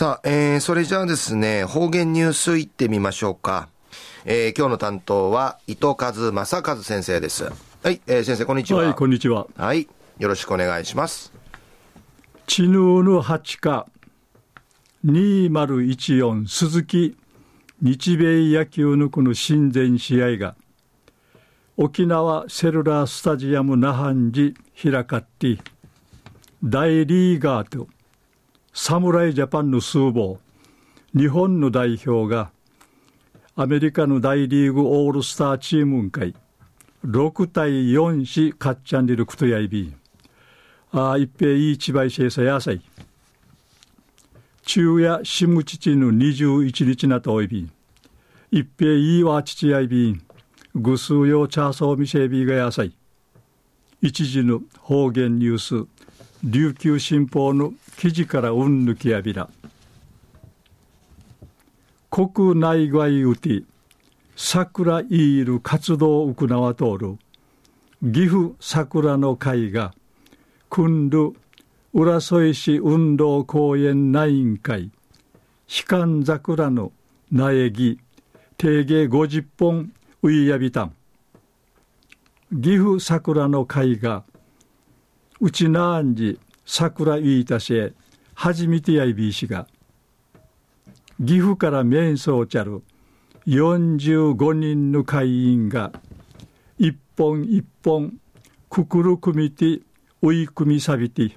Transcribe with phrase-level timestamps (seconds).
[0.00, 3.68] さあ、えー、それじゃあですね、方言ニュースいってみましょうか。
[4.24, 7.52] えー、今日の担当は伊藤和正和先生です。
[7.82, 8.82] はい、えー、先生こんにちは。
[8.82, 9.46] はい、こんにちは。
[9.58, 9.86] はい、
[10.18, 11.34] よろしくお願いします。
[12.46, 13.88] 知能の八課
[15.04, 17.18] 2014鈴木
[17.82, 20.56] 日米野球のこの親善試合が
[21.76, 24.54] 沖縄セルラースタジアム那覇寺
[24.94, 25.58] 開かって
[26.64, 27.86] 大リーガーと
[28.72, 30.38] 侍ジャパンの数棒
[31.16, 32.50] 日本の代表が
[33.56, 36.34] アメリカの大リーグオールスターチーム会。
[37.04, 39.92] 6対4しかっちゃんでるくとやいび。
[40.92, 42.80] あ一平いいちばいせいさやさい。
[44.64, 47.68] 昼夜しむちちの21日なとおいび。
[48.50, 50.18] 一平いいわちちやいび。
[50.74, 52.94] ぐすうよチャーソーみせびがやさい。
[54.00, 55.86] 一時の方言ニュース。
[56.42, 59.50] 琉球新報の記事からうんぬきやびら。
[62.10, 63.62] 国内外うて
[64.36, 67.18] 桜いいる活動を行わとる
[68.02, 69.92] 岐阜桜の会が
[70.70, 71.34] 訓る
[71.92, 74.90] 浦添市運動公園内委員会
[75.68, 76.90] 悲観桜の
[77.30, 78.00] 苗木
[78.56, 80.94] 定芸50本ういやびたん。
[82.50, 84.24] 岐阜桜の会が
[85.40, 87.94] うちなんじ桜いいたし
[88.34, 89.66] 初めてやいびいしが
[91.18, 92.82] 岐阜から面相ちゃる
[93.46, 95.92] 45人の会員が
[96.78, 98.18] 一本一本
[98.68, 99.80] くくるくみて
[100.22, 101.36] 追い組みさびて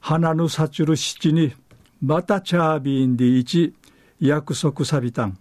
[0.00, 1.54] 花のさちる七に
[2.02, 3.74] またチャービンで一
[4.20, 5.38] 約束さびたん。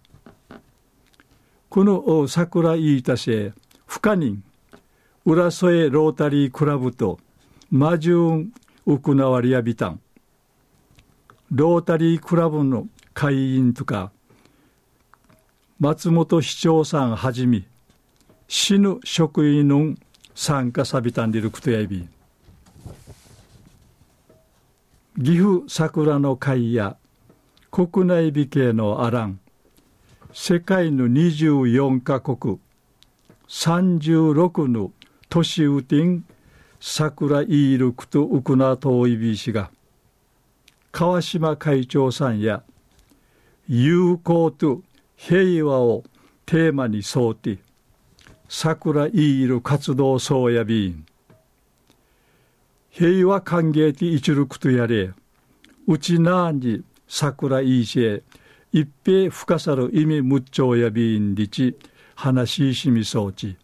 [1.70, 3.52] この桜いいたせ
[3.86, 4.42] 不可人
[5.26, 7.20] 浦添ロータリークラブと
[7.72, 8.54] マジューン
[8.86, 10.00] ウクナワリアビタン
[11.52, 14.12] ロータリークラブの会員とか
[15.80, 17.64] 松本市長さんはじめ
[18.48, 19.96] 死ぬ職員の
[20.36, 22.08] 参加さびたんでるくとやいび。
[25.18, 26.98] 岐阜桜の会や
[27.72, 29.40] 国内美形のあらん
[30.34, 32.60] 世界の24カ国
[33.48, 34.92] 36の
[35.30, 36.26] 都市ウティン
[36.88, 39.72] 桜イールクとウクナトイビー氏が
[40.92, 42.62] 川島会長さんや
[43.68, 44.84] 友好と
[45.16, 46.04] 平和を
[46.46, 47.58] テーマに沿って
[48.48, 51.08] 桜イール活動総やびん
[52.92, 55.12] 平和歓迎て一力とやれ
[55.88, 58.24] うちなに桜イーシェ
[58.72, 61.76] 一平深さる意味むっちょうやびんりち
[62.14, 63.58] 話ししみそうち。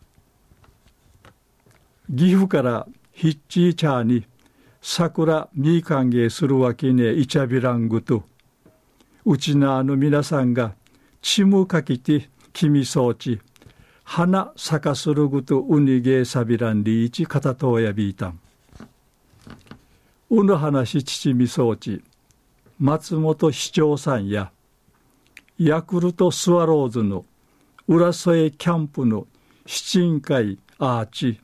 [2.14, 4.26] 岐阜からヒッチーチャーに
[4.82, 8.24] 桜み歓迎するわけねいちゃびらんぐと。
[9.26, 10.74] うちなあの皆さんが
[11.22, 13.40] ちむかきて君そうち
[14.04, 18.40] 花咲かするぐとうにげさびらんりいちかたとやびいたん。
[20.32, 22.02] うぬ話父みそうち
[22.80, 24.52] 松本市長さんや
[25.60, 27.26] ヤクルトスワローズの
[27.88, 29.28] 浦添キャンプの
[29.68, 31.40] 七人会アーチ。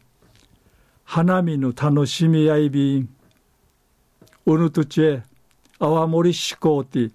[1.09, 3.09] 花見の楽しみやいびん
[4.45, 5.23] うぬとちえ
[5.79, 7.11] 泡盛志向て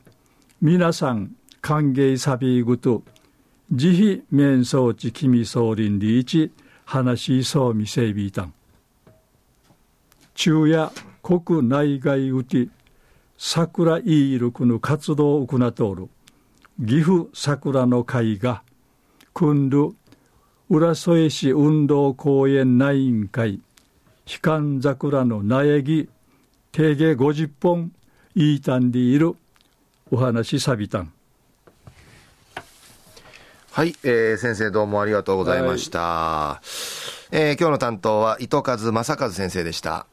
[0.62, 3.02] 皆さん歓迎さびぐと
[3.70, 6.50] 慈悲面相地君総林理一
[6.86, 8.54] 話しそうみせびいたん。
[10.34, 10.90] 昼夜
[11.22, 12.68] 国内外うて
[13.36, 16.08] 桜イールクの活動を行っとおる。
[16.80, 18.62] 岐阜桜の会が
[19.34, 19.94] 訓る
[20.70, 23.60] 浦添市運動公園内委員会。
[24.32, 26.08] 悲観桜の苗木
[26.72, 27.92] 定芸50本
[28.34, 29.34] いいたんでいる
[30.10, 31.12] お話さびたん。
[33.72, 40.06] はい、えー、先生どうもありがとうございました、はい、えー、今日の担当は糸数正和先生でした